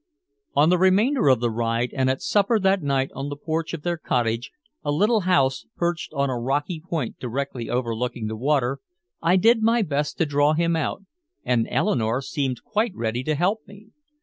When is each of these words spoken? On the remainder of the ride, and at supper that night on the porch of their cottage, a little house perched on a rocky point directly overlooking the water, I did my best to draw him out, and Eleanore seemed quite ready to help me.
On 0.55 0.69
the 0.69 0.79
remainder 0.79 1.27
of 1.29 1.41
the 1.41 1.51
ride, 1.51 1.93
and 1.93 2.09
at 2.09 2.23
supper 2.23 2.57
that 2.59 2.81
night 2.81 3.11
on 3.13 3.29
the 3.29 3.35
porch 3.35 3.71
of 3.71 3.83
their 3.83 3.97
cottage, 3.99 4.51
a 4.83 4.91
little 4.91 5.19
house 5.29 5.67
perched 5.75 6.11
on 6.15 6.27
a 6.27 6.39
rocky 6.39 6.79
point 6.81 7.19
directly 7.19 7.69
overlooking 7.69 8.25
the 8.25 8.35
water, 8.35 8.79
I 9.21 9.35
did 9.35 9.61
my 9.61 9.83
best 9.83 10.17
to 10.17 10.25
draw 10.25 10.53
him 10.53 10.75
out, 10.75 11.03
and 11.45 11.67
Eleanore 11.69 12.23
seemed 12.23 12.63
quite 12.63 12.95
ready 12.95 13.21
to 13.25 13.35
help 13.35 13.59
me. 13.67 13.89